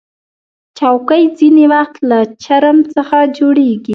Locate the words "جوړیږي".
3.37-3.89